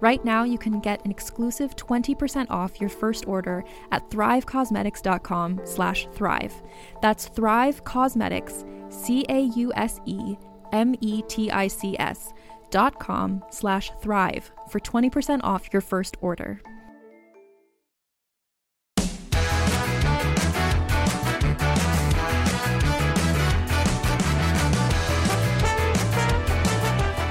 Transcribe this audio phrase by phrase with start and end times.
[0.00, 3.62] Right now, you can get an exclusive 20% off your first order
[3.92, 6.54] at thrivecausemetics.com slash thrive.
[7.02, 9.52] That's Thrive Causemetics, C-A-U-S-E-M-E-T-I-C-S
[12.70, 16.62] dot com slash thrive for 20% off your first order.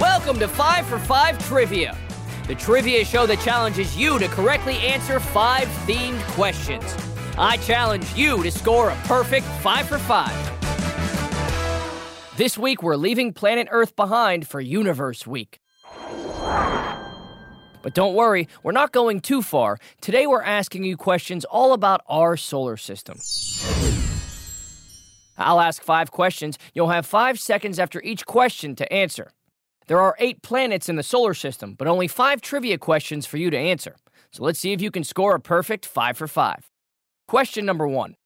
[0.00, 1.96] Welcome to 5 for 5 Trivia,
[2.46, 6.84] the trivia show that challenges you to correctly answer five themed questions.
[7.36, 12.36] I challenge you to score a perfect 5 for 5.
[12.36, 15.58] This week, we're leaving planet Earth behind for Universe Week.
[17.82, 19.78] But don't worry, we're not going too far.
[20.00, 23.18] Today, we're asking you questions all about our solar system.
[25.38, 26.58] I'll ask five questions.
[26.74, 29.30] You'll have five seconds after each question to answer.
[29.88, 33.50] There are eight planets in the solar system, but only five trivia questions for you
[33.50, 33.94] to answer.
[34.32, 36.68] So let's see if you can score a perfect five for five.
[37.28, 38.16] Question number one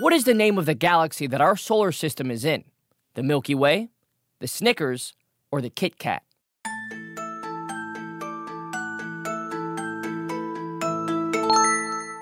[0.00, 2.64] What is the name of the galaxy that our solar system is in?
[3.14, 3.90] The Milky Way,
[4.40, 5.12] the Snickers,
[5.50, 6.22] or the Kit Kat?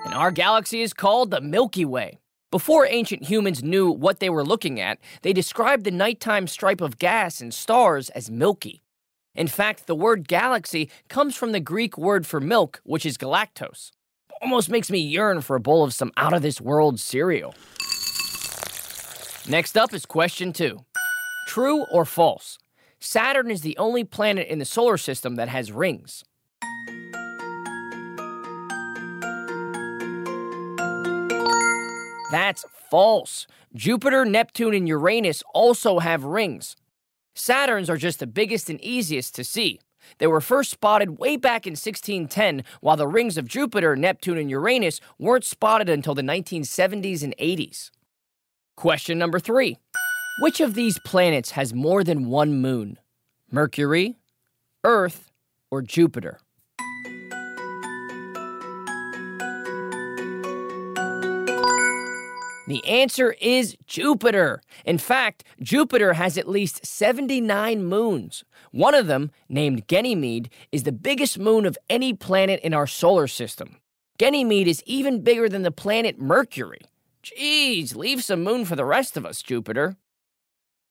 [0.03, 2.19] And our galaxy is called the Milky Way.
[2.55, 6.97] Before ancient humans knew what they were looking at, they described the nighttime stripe of
[6.97, 8.81] gas and stars as milky.
[9.33, 13.91] In fact, the word galaxy comes from the Greek word for milk, which is galactose.
[14.41, 17.53] Almost makes me yearn for a bowl of some out of this world cereal.
[19.49, 20.79] Next up is question two
[21.47, 22.57] True or false?
[23.01, 26.23] Saturn is the only planet in the solar system that has rings.
[32.31, 33.47] That's false.
[33.73, 36.75] Jupiter, Neptune, and Uranus also have rings.
[37.35, 39.79] Saturn's are just the biggest and easiest to see.
[40.19, 44.49] They were first spotted way back in 1610, while the rings of Jupiter, Neptune, and
[44.49, 47.91] Uranus weren't spotted until the 1970s and 80s.
[48.77, 49.77] Question number three
[50.41, 52.99] Which of these planets has more than one moon?
[53.51, 54.15] Mercury,
[54.83, 55.31] Earth,
[55.71, 56.39] or Jupiter?
[62.67, 64.61] The answer is Jupiter.
[64.85, 68.43] In fact, Jupiter has at least 79 moons.
[68.71, 73.27] One of them, named Ganymede, is the biggest moon of any planet in our solar
[73.27, 73.77] system.
[74.17, 76.81] Ganymede is even bigger than the planet Mercury.
[77.21, 79.97] Geez, leave some moon for the rest of us, Jupiter.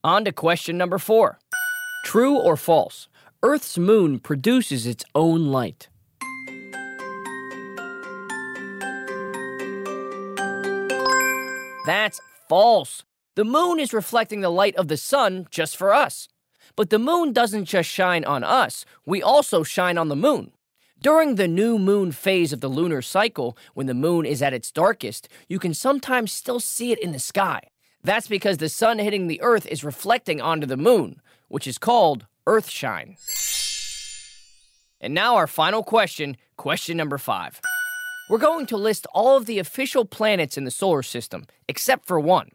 [0.05, 1.39] On to question number four
[2.05, 3.09] True or false?
[3.43, 5.89] Earth's moon produces its own light.
[11.85, 13.05] That's false.
[13.35, 16.29] The moon is reflecting the light of the sun just for us.
[16.77, 20.53] But the moon doesn't just shine on us, we also shine on the moon.
[21.01, 24.71] During the new moon phase of the lunar cycle, when the moon is at its
[24.71, 27.61] darkest, you can sometimes still see it in the sky.
[28.03, 32.27] That's because the sun hitting the earth is reflecting onto the moon, which is called
[32.47, 33.17] earthshine.
[35.01, 37.61] And now, our final question, question number five.
[38.29, 42.19] We're going to list all of the official planets in the solar system, except for
[42.19, 42.51] one.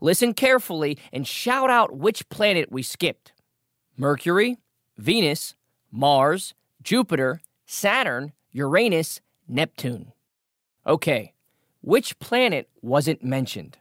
[0.00, 3.32] Listen carefully and shout out which planet we skipped
[3.96, 4.58] Mercury,
[4.96, 5.56] Venus,
[5.90, 10.12] Mars, Jupiter, Saturn, Uranus, Neptune.
[10.86, 11.34] Okay,
[11.80, 13.76] which planet wasn't mentioned?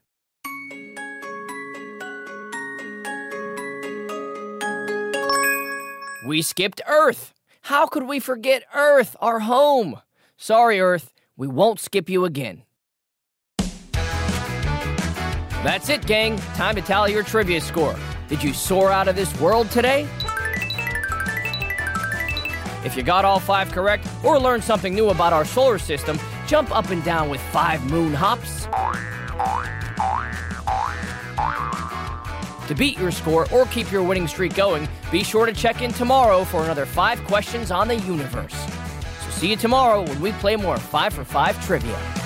[6.25, 7.35] We skipped Earth.
[7.61, 10.01] How could we forget Earth, our home?
[10.35, 12.63] Sorry, Earth, we won't skip you again.
[15.63, 16.37] That's it, gang.
[16.55, 17.95] Time to tally your trivia score.
[18.27, 20.07] Did you soar out of this world today?
[22.83, 26.75] If you got all five correct or learned something new about our solar system, jump
[26.75, 28.67] up and down with five moon hops.
[32.67, 35.91] To beat your score or keep your winning streak going, be sure to check in
[35.91, 38.66] tomorrow for another five questions on the universe.
[39.37, 42.16] See you tomorrow when we play more 5 for 5 trivia.